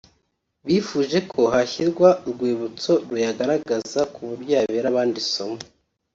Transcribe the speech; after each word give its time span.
bifuje 0.65 1.17
ko 1.31 1.41
hashyirwa 1.53 2.09
urwibutso 2.27 2.91
ruyagaragaza 3.09 3.99
ku 4.13 4.19
buryo 4.29 4.51
yabera 4.57 4.87
abandi 4.93 5.17
isomo 5.25 5.57